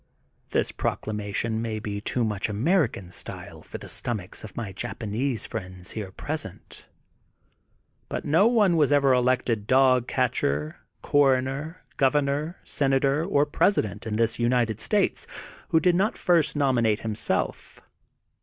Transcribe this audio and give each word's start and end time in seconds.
This 0.49 0.71
proclamation 0.71 1.61
may 1.61 1.77
be 1.77 2.01
too 2.01 2.23
much 2.23 2.49
American 2.49 3.11
style 3.11 3.61
for 3.61 3.77
the 3.77 3.87
stomachs 3.87 4.43
of 4.43 4.57
my 4.57 4.71
Japanese 4.71 5.45
friends 5.45 5.91
here 5.91 6.09
present. 6.11 6.87
But 8.09 8.25
no 8.25 8.47
one 8.47 8.77
was 8.77 8.91
ever 8.91 9.13
elected 9.13 9.67
dog 9.67 10.07
catcher, 10.07 10.77
coroner, 11.03 11.83
governor, 11.97 12.57
senator, 12.63 13.23
or 13.23 13.45
presi 13.45 13.83
dent, 13.83 14.07
in 14.07 14.15
this 14.15 14.39
United 14.39 14.81
States, 14.81 15.27
who 15.69 15.79
did 15.79 15.93
not 15.93 16.17
first 16.17 16.55
nominate 16.55 17.01
himself. 17.01 17.79